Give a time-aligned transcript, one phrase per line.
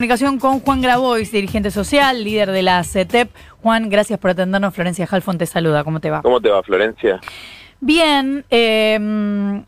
[0.00, 3.28] Comunicación con Juan Grabois, dirigente social, líder de la CETEP.
[3.60, 4.72] Juan, gracias por atendernos.
[4.72, 5.84] Florencia Halfon te saluda.
[5.84, 6.22] ¿Cómo te va?
[6.22, 7.20] ¿Cómo te va, Florencia?
[7.80, 8.42] Bien.
[8.48, 9.62] Eh,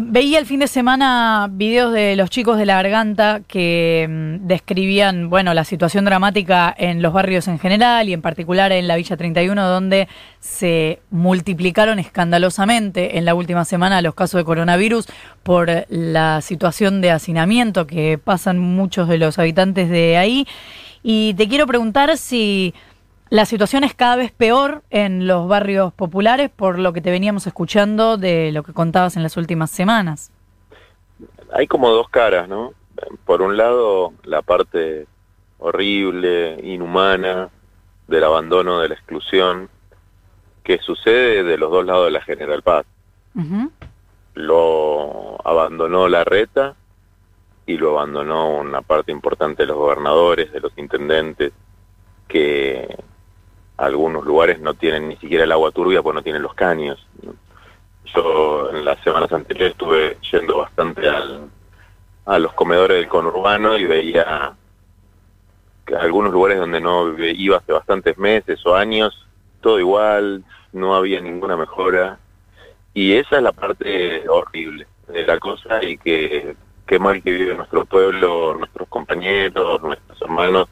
[0.00, 5.28] veía el fin de semana videos de los chicos de la garganta que mm, describían,
[5.30, 9.16] bueno, la situación dramática en los barrios en general y en particular en la Villa
[9.16, 10.08] 31, donde
[10.40, 15.06] se multiplicaron escandalosamente en la última semana los casos de coronavirus
[15.42, 20.46] por la situación de hacinamiento que pasan muchos de los habitantes de ahí.
[21.02, 22.74] Y te quiero preguntar si
[23.32, 27.46] la situación es cada vez peor en los barrios populares por lo que te veníamos
[27.46, 30.30] escuchando de lo que contabas en las últimas semanas.
[31.50, 32.74] Hay como dos caras, ¿no?
[33.24, 35.06] Por un lado, la parte
[35.60, 37.48] horrible, inhumana
[38.06, 39.70] del abandono, de la exclusión,
[40.62, 42.84] que sucede de los dos lados de la General Paz.
[44.34, 46.74] Lo abandonó la reta
[47.64, 51.54] y lo abandonó una parte importante de los gobernadores, de los intendentes,
[52.28, 52.94] que
[53.82, 57.04] algunos lugares no tienen ni siquiera el agua turbia porque no tienen los caños.
[58.14, 61.48] Yo en las semanas anteriores estuve yendo bastante al,
[62.26, 64.52] a los comedores del conurbano y veía
[65.84, 69.26] que algunos lugares donde no iba hace bastantes meses o años,
[69.60, 72.20] todo igual, no había ninguna mejora.
[72.94, 76.54] Y esa es la parte horrible de la cosa y que
[76.86, 80.68] qué mal que vive nuestro pueblo, nuestros compañeros, nuestros hermanos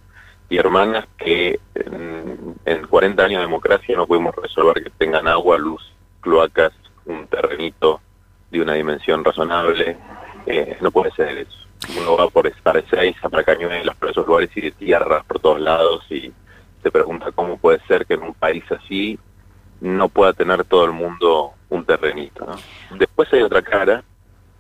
[0.51, 5.93] y hermanas que en, 40 años de democracia no pudimos resolver que tengan agua, luz,
[6.21, 6.73] cloacas,
[7.07, 8.01] un terrenito
[8.51, 9.97] de una dimensión razonable.
[10.47, 11.57] Eh, no puede ser eso.
[12.01, 15.61] Uno va por estar seis para Cañuelas, por esos lugares y de tierras por todos
[15.61, 16.33] lados y
[16.83, 19.19] se pregunta cómo puede ser que en un país así
[19.81, 22.47] no pueda tener todo el mundo un terrenito.
[22.99, 24.03] Después hay otra cara,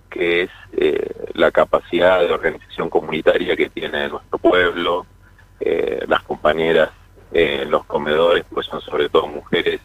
[0.09, 5.05] que es eh, la capacidad de organización comunitaria que tiene nuestro pueblo,
[5.61, 6.91] eh, las compañeras
[7.33, 9.81] en los comedores, pues son sobre todo mujeres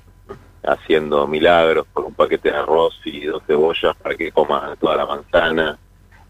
[0.64, 5.06] haciendo milagros con un paquete de arroz y dos cebollas para que coman toda la
[5.06, 5.78] manzana,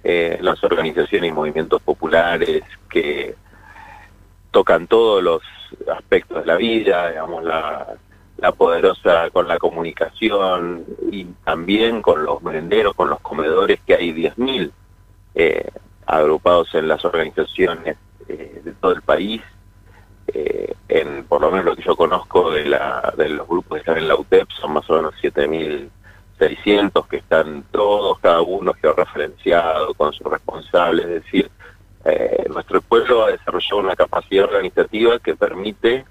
[0.04, 3.36] eh, las organizaciones y movimientos populares que
[4.52, 5.42] tocan todos los
[5.94, 7.96] aspectos de la vida, digamos, la,
[8.38, 14.12] la poderosa con la comunicación y también con los merenderos, con los comedores, que hay
[14.14, 14.72] 10.000
[15.36, 15.70] eh,
[16.06, 17.98] agrupados en las organizaciones
[18.28, 19.42] eh, de todo el país
[20.28, 23.80] eh, en por lo menos lo que yo conozco de, la, de los grupos que
[23.80, 29.94] están en la UTEP, son más o menos 7.600 que están todos, cada uno georreferenciado
[29.94, 31.50] con su responsable, es decir,
[32.06, 36.06] eh, nuestro pueblo ha desarrollado una capacidad organizativa que permite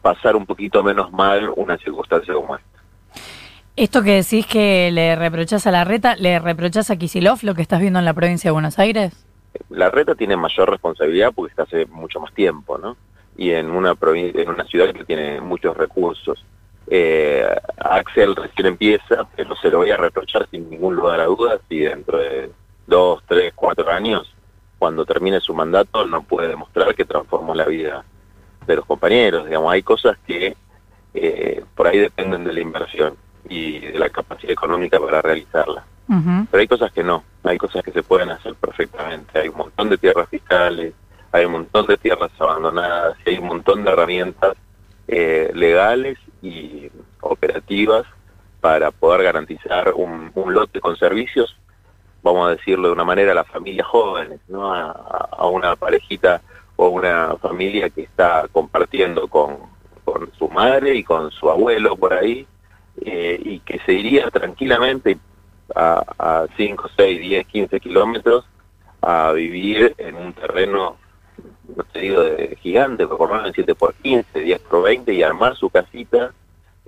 [0.00, 2.68] pasar un poquito menos mal una circunstancia como esta.
[3.76, 7.62] Esto que decís que le reprochás a la reta, ¿le reprochás a Kisilov lo que
[7.62, 9.27] estás viendo en la provincia de Buenos Aires?
[9.70, 12.96] La reta tiene mayor responsabilidad porque está hace mucho más tiempo, ¿no?
[13.38, 16.44] y en una, en una ciudad que tiene muchos recursos.
[16.88, 17.46] Eh,
[17.78, 21.80] Axel recién empieza, pero se lo voy a reprochar sin ningún lugar a dudas y
[21.80, 22.50] dentro de
[22.86, 24.34] dos, tres, cuatro años,
[24.78, 28.04] cuando termine su mandato, no puede demostrar que transformó la vida
[28.66, 29.46] de los compañeros.
[29.46, 30.56] Digamos, hay cosas que
[31.14, 33.14] eh, por ahí dependen de la inversión
[33.48, 35.84] y de la capacidad económica para realizarla.
[36.50, 39.07] Pero hay cosas que no, hay cosas que se pueden hacer perfectamente.
[39.78, 40.92] De tierras fiscales,
[41.30, 44.56] hay un montón de tierras abandonadas hay un montón de herramientas
[45.06, 46.90] eh, legales y
[47.20, 48.04] operativas
[48.60, 51.56] para poder garantizar un, lote con servicios,
[52.24, 56.42] vamos a decirlo de una manera, a las familias jóvenes, a, una parejita
[56.74, 59.58] o una familia que está compartiendo con,
[60.04, 62.48] con su madre y con su abuelo por ahí,
[63.00, 65.18] eh, y que se iría tranquilamente
[65.72, 68.44] a, a 5, 6, 10, 15 kilómetros
[69.08, 70.98] a vivir en un terreno
[71.74, 74.82] no te digo de gigante, pero por lo menos en 7 por 15, 10 por
[74.82, 76.34] 20 y armar su casita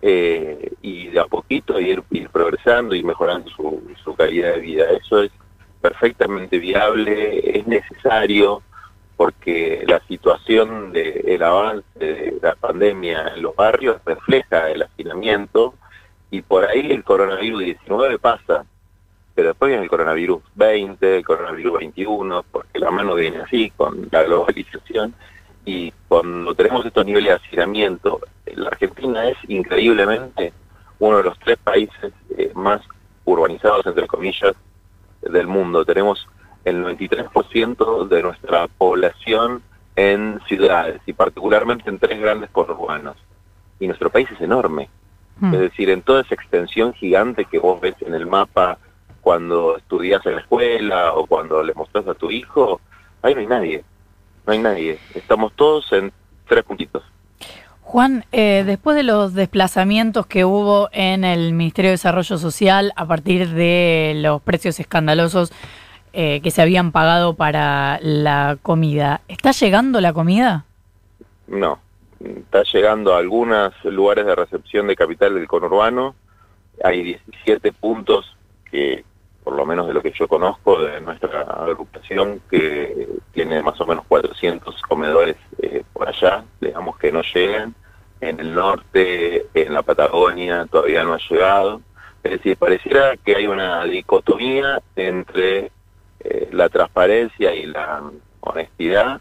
[0.02, 4.84] eh, y de a poquito ir, ir progresando y mejorando su, calidad de vida.
[4.90, 5.30] Eso es
[5.80, 8.62] perfectamente viable, es necesario
[9.16, 15.74] porque la situación del avance de la pandemia en los barrios refleja el hacinamiento
[16.30, 18.66] y por ahí el coronavirus 19 pasa
[19.40, 24.06] pero después viene el coronavirus 20, el coronavirus 21, porque la mano viene así, con
[24.12, 25.14] la globalización,
[25.64, 28.20] y cuando tenemos estos niveles de hacinamiento,
[28.54, 30.52] la Argentina es increíblemente
[30.98, 32.82] uno de los tres países eh, más
[33.24, 34.54] urbanizados, entre comillas,
[35.22, 35.86] del mundo.
[35.86, 36.28] Tenemos
[36.66, 39.62] el 93% de nuestra población
[39.96, 43.16] en ciudades y particularmente en tres grandes conurbanos.
[43.78, 44.90] Y nuestro país es enorme.
[45.40, 45.54] Hmm.
[45.54, 48.76] Es decir, en toda esa extensión gigante que vos ves en el mapa
[49.20, 52.80] cuando estudias en la escuela o cuando le mostras a tu hijo,
[53.22, 53.84] ahí no hay nadie.
[54.46, 54.98] no hay nadie.
[55.14, 56.12] Estamos todos en
[56.46, 57.02] tres puntitos.
[57.90, 63.04] Juan, eh, después de los desplazamientos que hubo en el Ministerio de Desarrollo Social a
[63.04, 65.52] partir de los precios escandalosos
[66.12, 70.66] eh, que se habían pagado para la comida, ¿está llegando la comida?
[71.48, 71.80] No,
[72.20, 76.14] está llegando a algunos lugares de recepción de capital del conurbano.
[76.84, 78.36] Hay 17 puntos
[78.70, 79.04] que,
[79.44, 83.86] por lo menos de lo que yo conozco de nuestra agrupación, que tiene más o
[83.86, 87.74] menos 400 comedores eh, por allá, digamos que no llegan
[88.20, 91.80] en el norte, en la Patagonia, todavía no ha llegado.
[92.22, 95.70] Es decir, pareciera que hay una dicotomía entre
[96.20, 98.02] eh, la transparencia y la
[98.40, 99.20] honestidad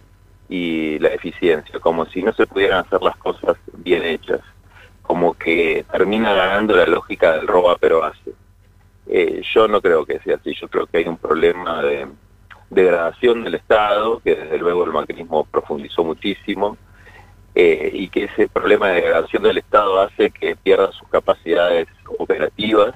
[0.49, 4.41] y la eficiencia, como si no se pudieran hacer las cosas bien hechas,
[5.01, 8.28] como que termina ganando la lógica del roba pero hace.
[9.11, 12.07] Eh, yo no creo que sea así, yo creo que hay un problema de
[12.69, 16.77] degradación del Estado, que desde luego el macrismo profundizó muchísimo,
[17.55, 21.87] eh, y que ese problema de degradación del Estado hace que pierda sus capacidades
[22.19, 22.93] operativas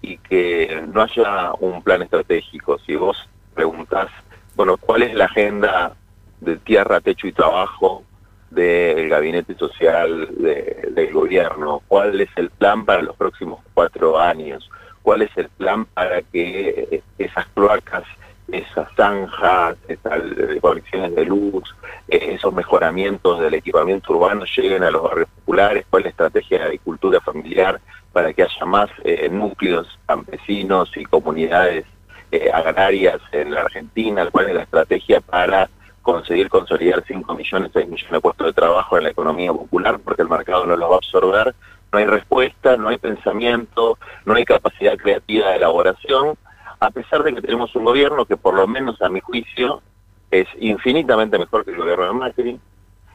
[0.00, 2.78] y que no haya un plan estratégico.
[2.78, 4.08] Si vos preguntás,
[4.56, 5.94] bueno, ¿cuál es la agenda
[6.40, 8.04] de tierra, techo y trabajo
[8.50, 11.82] del gabinete social del gobierno?
[11.88, 14.68] ¿Cuál es el plan para los próximos cuatro años?
[15.02, 18.04] ¿Cuál es el plan para que esas cloacas
[18.52, 20.22] esas zanjas, esas
[20.60, 21.74] conexiones de luz,
[22.08, 26.58] eh, esos mejoramientos del equipamiento urbano lleguen a los barrios populares, cuál es la estrategia
[26.58, 27.80] de agricultura familiar
[28.12, 31.86] para que haya más eh, núcleos campesinos y comunidades
[32.30, 35.68] eh, agrarias en la Argentina, cuál es la estrategia para
[36.02, 40.22] conseguir consolidar 5 millones, 6 millones de puestos de trabajo en la economía popular, porque
[40.22, 41.54] el mercado no los va a absorber,
[41.92, 46.36] no hay respuesta, no hay pensamiento, no hay capacidad creativa de elaboración,
[46.80, 49.82] a pesar de que tenemos un gobierno que por lo menos a mi juicio
[50.30, 52.60] es infinitamente mejor que el gobierno de Macri.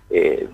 [0.09, 0.47] Eh,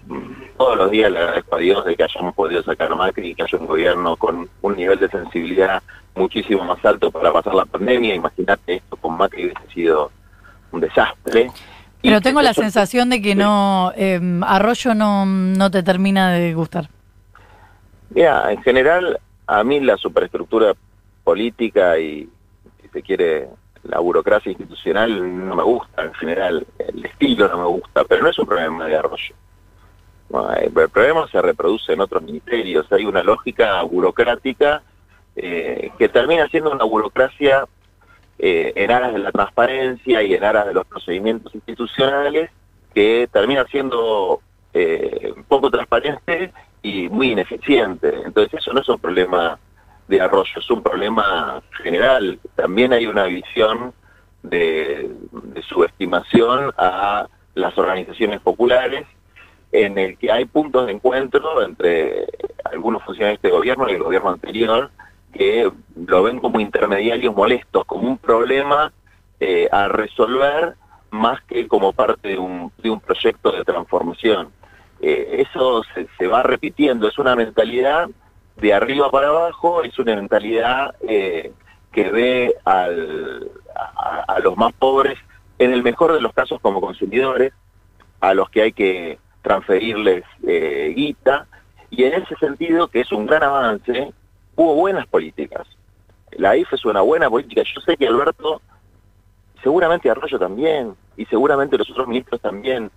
[0.58, 3.36] todos los días le agradezco a Dios de que hayamos podido sacar a Macri y
[3.36, 5.84] que haya un gobierno con un nivel de sensibilidad
[6.16, 8.16] muchísimo más alto para pasar la pandemia.
[8.16, 10.12] Imagínate esto con Macri hubiese sido
[10.72, 11.52] un desastre.
[12.02, 16.90] Pero tengo la sensación de que no eh, Arroyo no, no te termina de gustar.
[18.14, 20.74] Mira, en general a mí la superestructura
[21.24, 22.30] política y,
[22.92, 23.48] se quiere,
[23.84, 28.30] la burocracia institucional no me gusta en general, el estilo no me gusta, pero no
[28.30, 29.36] es un problema de arroyo.
[30.62, 34.84] el problema se reproduce en otros ministerios, hay una lógica burocrática
[35.36, 37.66] eh, que termina siendo una burocracia
[38.38, 42.52] eh, en aras de la transparencia y en aras de los procedimientos institucionales
[42.94, 44.42] que termina siendo
[44.74, 46.52] eh, poco transparente
[46.84, 48.14] y muy ineficiente.
[48.24, 49.58] Entonces eso no es un problema
[50.08, 52.40] de Arroyo, es un problema general.
[52.56, 53.94] También hay una visión
[54.44, 55.10] de,
[55.68, 59.08] subestimación a las organizaciones populares
[59.72, 62.28] en el que hay puntos de encuentro entre
[62.66, 64.92] algunos funcionarios de este gobierno y el gobierno anterior
[65.32, 68.92] que lo ven como intermediarios molestos, como un problema
[69.40, 70.76] eh, a resolver
[71.10, 74.50] más que como parte de un, de un proyecto de transformación.
[75.06, 78.10] Eh, eso se, se, va repitiendo, es una mentalidad
[78.56, 81.52] de arriba para abajo, es una mentalidad eh,
[81.92, 85.20] que ve al, a, los más pobres,
[85.60, 87.52] en el mejor de los casos como consumidores,
[88.22, 91.48] a los que hay que transferirles eh, guita,
[91.90, 94.14] y en ese sentido, que es un gran avance,
[94.56, 95.68] hubo buenas políticas.
[96.32, 97.64] La IFE es una buena política.
[97.64, 98.62] Yo sé que Alberto,
[99.62, 102.90] seguramente Arroyo también, y seguramente los otros ministros también,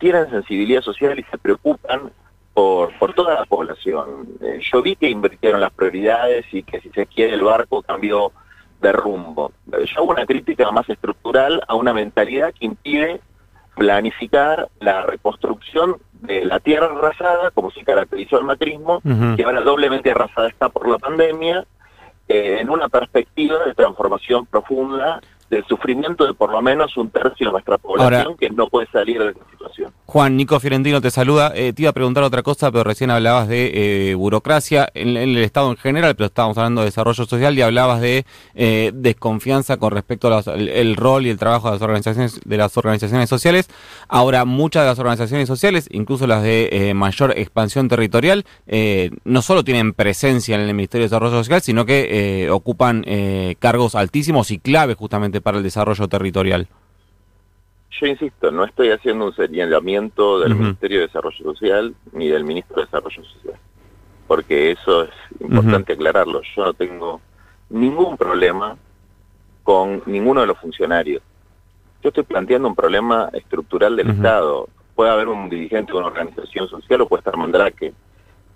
[0.00, 2.10] tienen sensibilidad social y se preocupan
[2.52, 4.26] por, por toda la población.
[4.40, 8.32] Eh, yo vi que invirtieron las prioridades y que si se quiere el barco cambió
[8.80, 9.52] de rumbo.
[9.66, 13.20] Yo hago una crítica más estructural a una mentalidad que impide
[13.76, 19.00] planificar la reconstrucción de la tierra arrasada, como se caracterizó el macrismo,
[19.36, 21.64] que ahora doblemente arrasada está por la pandemia,
[22.28, 27.46] eh, en una perspectiva de transformación profunda del sufrimiento de por lo menos un tercio
[27.46, 29.34] de nuestra población que no puede salir de
[30.10, 31.52] Juan, Nico Fiorentino te saluda.
[31.54, 35.38] Eh, te iba a preguntar otra cosa, pero recién hablabas de eh, burocracia en, el
[35.38, 39.92] Estado en general, pero estábamos hablando de desarrollo social y hablabas de eh, desconfianza con
[39.92, 43.68] respecto al rol y el trabajo de las organizaciones de las organizaciones sociales.
[44.08, 48.44] Ahora, muchas de las organizaciones sociales, incluso las de mayor expansión territorial,
[49.24, 53.04] no solo tienen presencia en el Ministerio de Desarrollo Social, sino que ocupan
[53.60, 56.66] cargos altísimos y claves justamente para el desarrollo territorial
[57.90, 62.76] yo insisto, no estoy haciendo un señalamiento del Ministerio de Desarrollo Social ni del Ministro
[62.76, 63.56] de Desarrollo Social,
[64.28, 66.40] porque eso es importante aclararlo.
[66.54, 67.20] Yo no tengo
[67.68, 68.76] ningún problema
[69.64, 71.22] con ninguno de los funcionarios.
[72.02, 74.68] Yo estoy planteando un problema estructural del Estado.
[74.94, 77.92] Puede haber un dirigente de una organización social o puede estar Mandrake.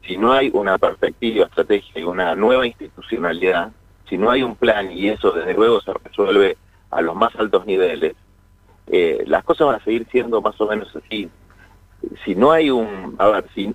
[0.07, 3.73] Si no hay una perspectiva, estrategia y una nueva institucionalidad,
[4.09, 6.57] si no hay un plan y eso desde luego se resuelve
[6.91, 8.15] a los más altos niveles,
[8.87, 11.29] eh, las cosas van a seguir siendo más o menos así.
[12.25, 13.75] Si no hay un, a ver, si,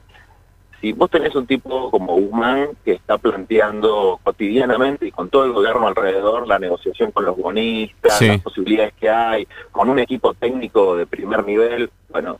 [0.80, 5.52] si vos tenés un tipo como Guzmán que está planteando cotidianamente y con todo el
[5.52, 10.96] gobierno alrededor la negociación con los bonistas, las posibilidades que hay, con un equipo técnico
[10.96, 12.40] de primer nivel, bueno,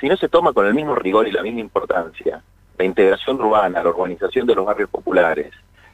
[0.00, 2.42] si no se toma con el mismo rigor y la misma importancia,
[2.76, 5.52] la integración urbana, la urbanización de los barrios populares,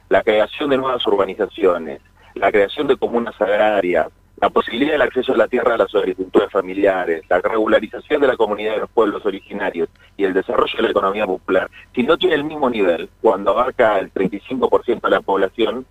[0.09, 2.01] la creación de nuevas urbanizaciones,
[2.35, 4.07] la creación de comunas agrarias,
[4.41, 8.35] la posibilidad del acceso a la tierra a las agriculturas familiares, la regularización de la
[8.35, 12.35] comunidad de los pueblos originarios y el desarrollo de la economía popular, si no tiene
[12.35, 15.85] el mismo nivel, cuando abarca el 35% de la población,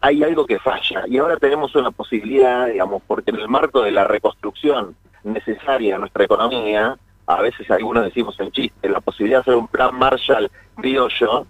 [0.00, 1.04] hay algo que falla.
[1.06, 5.98] Y ahora tenemos una posibilidad, digamos, porque en el marco de la reconstrucción necesaria a
[5.98, 10.50] nuestra economía, a veces algunos decimos en chiste, la posibilidad de hacer un plan Marshall
[10.76, 11.46] criollo,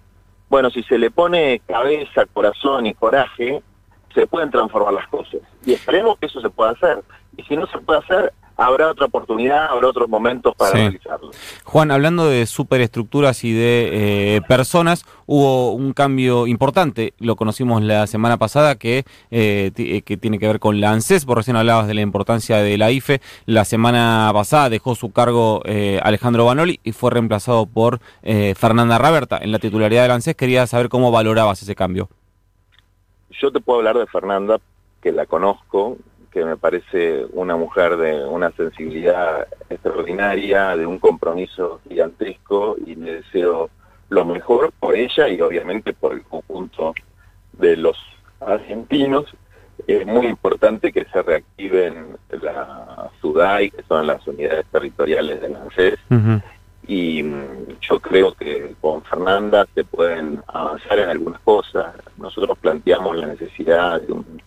[0.49, 3.61] bueno, si se le pone cabeza, corazón y coraje,
[4.13, 5.41] se pueden transformar las cosas.
[5.65, 7.03] Y esperemos que eso se pueda hacer.
[7.35, 11.31] Y si no se puede hacer, habrá otra oportunidad, habrá otros momentos para realizarlo.
[11.63, 18.07] Juan, hablando de superestructuras y de eh, personas, hubo un cambio importante, lo conocimos la
[18.07, 21.87] semana pasada, que, eh, eh, que tiene que ver con la ANSES, por recién hablabas
[21.87, 25.61] de la importancia de la IFE, la semana pasada dejó su cargo
[26.01, 30.65] Alejandro Banoli y fue reemplazado por Fernanda Raberta en la titularidad de la ANSES, quería
[30.65, 32.09] saber cómo valorabas ese cambio
[33.31, 34.59] yo te puedo hablar de Fernanda,
[35.01, 35.97] que la conozco,
[36.31, 43.15] que me parece una mujer de una sensibilidad extraordinaria, de un compromiso gigantesco y le
[43.15, 43.69] deseo
[44.09, 46.93] lo mejor por ella y obviamente por el conjunto
[47.53, 47.97] de los
[48.39, 49.25] argentinos.
[49.85, 55.61] Es muy importante que se reactiven la SUDAI, que son las unidades territoriales de la
[55.61, 55.99] ANSES,
[56.87, 61.93] y mm, yo creo que con Fernanda se pueden avanzar en algunas cosas.
[62.17, 64.41] Nosotros planteamos la necesidad de un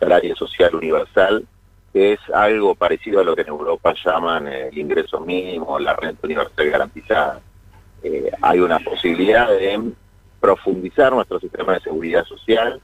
[0.00, 1.46] salario social universal,
[1.92, 6.26] que es algo parecido a lo que en Europa llaman el ingreso mínimo, la renta
[6.26, 7.40] universal garantizada.
[8.02, 9.92] Eh, hay una posibilidad de
[10.40, 12.80] profundizar nuestro sistema de seguridad social,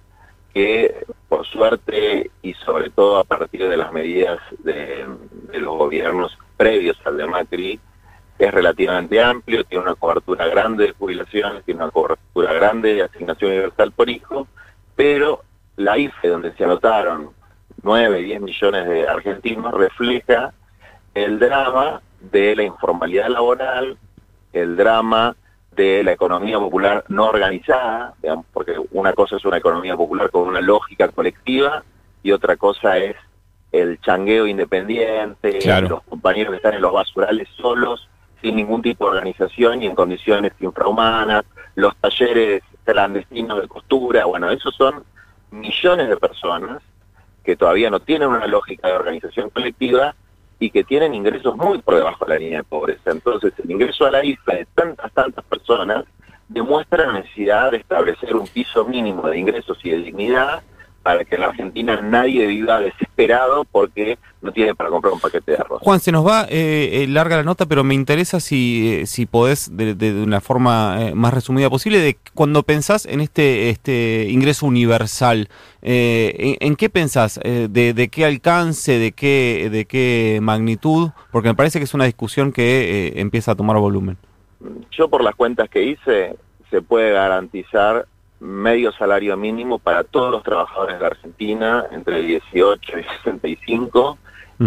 [0.53, 5.07] que por suerte y sobre todo a partir de las medidas de,
[5.51, 7.81] de los gobiernos previos al de Macri,
[8.39, 13.51] es relativamente amplio, tiene una cobertura grande de jubilaciones, tiene una cobertura grande de asignación
[13.51, 14.47] universal por hijo,
[14.95, 15.43] pero
[15.77, 17.31] la IFE, donde se anotaron
[17.83, 20.53] 9, 10 millones de argentinos, refleja
[21.15, 23.99] el drama de la informalidad laboral,
[24.53, 25.37] el drama
[25.73, 30.49] de la economía popular no organizada, digamos, porque una cosa es una economía popular con
[30.49, 31.83] una lógica colectiva
[32.23, 33.17] y otra cosa es
[33.71, 38.09] el changueo independiente, los compañeros que están en los basurales solos
[38.41, 44.51] sin ningún tipo de organización y en condiciones infrahumanas, los talleres clandestinos de costura, bueno,
[44.51, 45.05] esos son
[45.51, 46.83] millones de personas
[47.45, 50.15] que todavía no tienen una lógica de organización colectiva
[50.59, 53.11] y que tienen ingresos muy por debajo de la línea de pobreza.
[53.11, 56.05] Entonces, el ingreso a la isla de tantas, tantas personas
[56.49, 60.63] demuestra la necesidad de establecer un piso mínimo de ingresos y de dignidad
[61.09, 65.53] para que en la Argentina nadie viva desesperado porque no tiene para comprar un paquete
[65.53, 65.81] de arroz.
[65.81, 69.25] Juan, se nos va eh, eh, larga la nota, pero me interesa si, eh, si
[69.25, 74.67] podés, de, de, una forma más resumida posible, de cuando pensás en este, este ingreso
[74.67, 75.49] universal,
[75.81, 77.41] ¿en, qué pensás?
[77.43, 78.99] De, de, qué alcance?
[78.99, 81.09] ¿De qué, ¿De qué magnitud?
[81.33, 84.19] Porque me parece que es una discusión que empieza a tomar volumen.
[84.91, 86.37] Yo por las cuentas que hice,
[86.69, 88.07] se puede garantizar
[88.41, 94.19] medio salario mínimo para todos los trabajadores de Argentina entre 18 y 65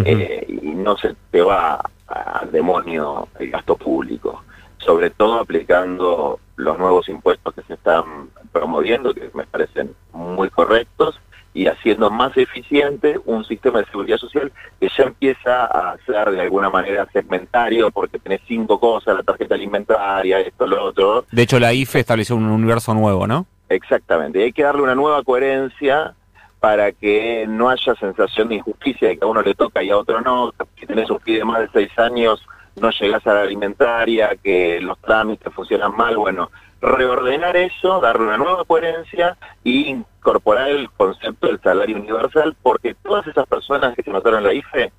[0.04, 4.42] eh, y no se te va al demonio el gasto público,
[4.78, 11.20] sobre todo aplicando los nuevos impuestos que se están promoviendo, que me parecen muy correctos,
[11.54, 14.50] y haciendo más eficiente un sistema de seguridad social
[14.80, 19.54] que ya empieza a ser de alguna manera segmentario porque tenés cinco cosas, la tarjeta
[19.54, 21.26] alimentaria, esto, lo otro.
[21.30, 23.46] De hecho, la IFE estableció un universo nuevo, ¿no?
[23.74, 26.14] Exactamente, hay que darle una nueva coherencia
[26.60, 29.96] para que no haya sensación de injusticia de que a uno le toca y a
[29.96, 32.46] otro no, si tenés un pie de más de seis años
[32.80, 36.50] no llegás a la alimentaria, que los trámites funcionan mal, bueno,
[36.80, 43.26] reordenar eso, darle una nueva coherencia e incorporar el concepto del salario universal, porque todas
[43.26, 44.92] esas personas que se notaron en la IFE,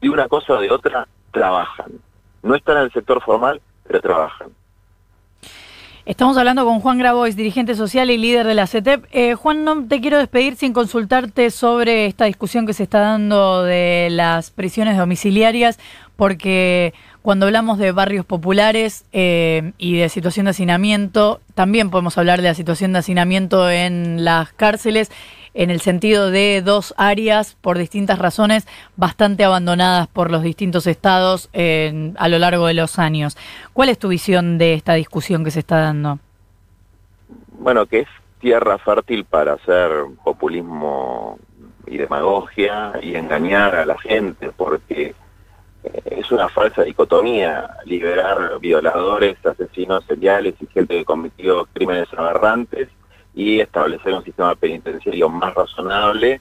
[0.00, 1.92] de una cosa o de otra, trabajan.
[2.42, 4.50] No están en el sector formal, pero trabajan.
[6.06, 9.06] Estamos hablando con Juan Grabois, dirigente social y líder de la CETEP.
[9.10, 13.62] Eh, Juan, no te quiero despedir sin consultarte sobre esta discusión que se está dando
[13.62, 15.78] de las prisiones domiciliarias,
[16.16, 16.92] porque
[17.24, 22.48] cuando hablamos de barrios populares eh, y de situación de hacinamiento, también podemos hablar de
[22.48, 25.10] la situación de hacinamiento en las cárceles
[25.54, 31.48] en el sentido de dos áreas por distintas razones bastante abandonadas por los distintos estados
[31.54, 33.38] a lo largo de los años.
[33.72, 36.18] ¿Cuál es tu visión de esta discusión que se está dando?
[37.58, 39.90] Bueno, que es tierra fértil para hacer
[40.22, 41.38] populismo
[41.86, 45.14] y demagogia y engañar a la gente, porque eh,
[46.04, 52.88] es una falsa dicotomía liberar violadores, asesinos seriales y gente que cometió crímenes aberrantes
[53.34, 56.40] y establecer un sistema penitenciario más razonable.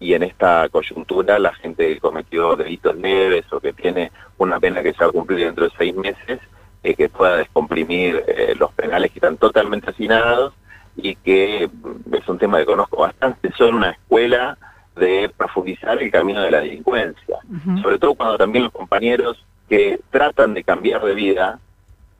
[0.00, 4.82] Y en esta coyuntura la gente que cometió delitos leves o que tiene una pena
[4.82, 6.40] que se va a cumplir dentro de seis meses,
[6.82, 10.54] eh, que pueda descomprimir eh, los penales que están totalmente hacinados
[10.96, 14.58] y que mm, es un tema que conozco bastante, son una escuela
[14.96, 17.38] de profundizar el camino de la delincuencia,
[17.82, 21.58] sobre todo cuando también los compañeros que tratan de cambiar de vida,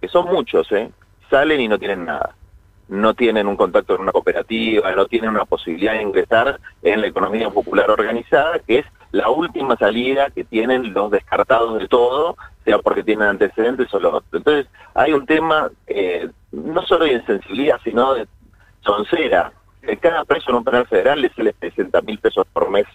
[0.00, 0.90] que son muchos, ¿eh?
[1.30, 2.34] salen y no tienen nada
[2.92, 7.06] no tienen un contacto con una cooperativa, no tienen una posibilidad de ingresar en la
[7.06, 12.78] economía popular organizada, que es la última salida que tienen los descartados de todo, sea
[12.78, 14.38] porque tienen antecedentes o lo otro.
[14.38, 18.26] Entonces, hay un tema eh, no solo de insensibilidad, sino de
[18.82, 19.52] soncera.
[20.00, 22.86] Cada preso en un penal federal le sale 60 mil pesos por mes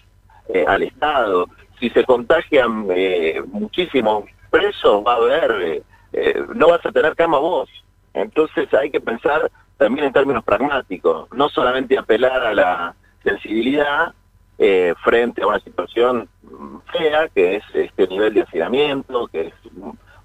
[0.48, 1.46] eh, al Estado.
[1.78, 5.82] Si se contagian eh, muchísimos presos, va a haber,
[6.54, 7.68] no vas a tener cama vos.
[8.14, 14.12] Entonces hay que pensar también en términos pragmáticos, no solamente apelar a la sensibilidad
[14.58, 16.28] eh, frente a una situación
[16.92, 19.54] fea, que es este nivel de hacinamiento, que es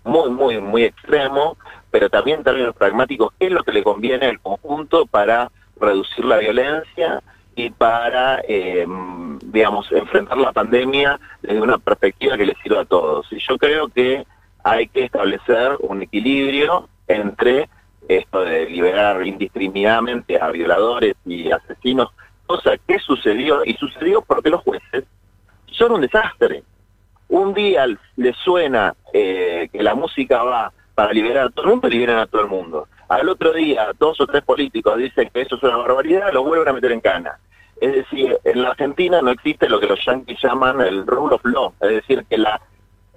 [0.04, 1.56] muy, muy, muy extremo,
[1.92, 5.52] pero también en términos pragmáticos, qué es lo que le conviene al conjunto para
[5.84, 7.22] reducir la violencia
[7.56, 8.86] y para, eh,
[9.44, 13.32] digamos, enfrentar la pandemia desde una perspectiva que le sirva a todos.
[13.32, 14.26] Y yo creo que
[14.64, 17.70] hay que establecer un equilibrio entre
[18.08, 22.10] esto de liberar indiscriminadamente a violadores y asesinos,
[22.46, 25.06] cosa que sucedió, y sucedió porque los jueces
[25.68, 26.64] son un desastre.
[27.30, 31.90] Un día les suena eh, que la música va para liberar a todo el mundo,
[31.90, 32.88] liberan a todo el mundo.
[33.14, 36.70] Al otro día, dos o tres políticos dicen que eso es una barbaridad, lo vuelven
[36.70, 37.38] a meter en cana.
[37.80, 41.46] Es decir, en la Argentina no existe lo que los yanquis llaman el rule of
[41.46, 42.60] law, es decir, que la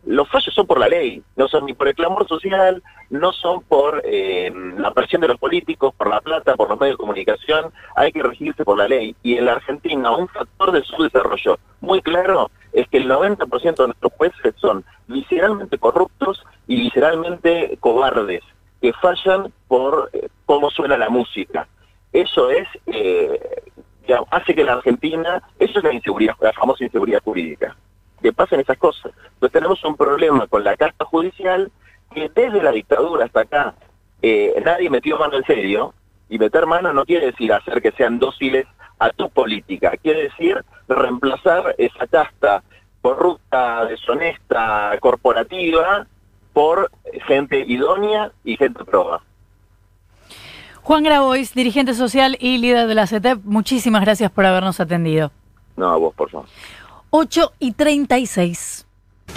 [0.04, 3.62] los fallos son por la ley, no son ni por el clamor social, no son
[3.62, 7.72] por eh, la presión de los políticos, por la plata, por los medios de comunicación,
[7.96, 9.16] hay que regirse por la ley.
[9.22, 13.76] Y en la Argentina un factor de su desarrollo muy claro es que el 90%
[13.76, 18.42] de nuestros jueces son visceralmente corruptos y visceralmente cobardes,
[18.86, 21.66] que fallan por eh, cómo suena la música.
[22.12, 23.64] Eso es, eh,
[24.30, 27.76] hace que la Argentina, eso es la inseguridad, la famosa inseguridad jurídica
[28.22, 29.10] que pasen esas cosas.
[29.34, 31.72] Entonces tenemos un problema con la carta judicial
[32.14, 33.74] que desde la dictadura hasta acá
[34.22, 35.92] eh, nadie metió mano en serio,
[36.28, 38.66] y meter mano no quiere decir hacer que sean dóciles
[39.00, 42.62] a tu política, quiere decir reemplazar esa casta
[43.02, 46.06] corrupta, deshonesta, corporativa,
[46.56, 46.90] por
[47.26, 49.20] gente idónea y gente proba.
[50.80, 55.30] Juan Grabois, dirigente social y líder de la CETEP, muchísimas gracias por habernos atendido.
[55.76, 56.46] No, a vos, por favor.
[57.10, 58.75] 8 y 36.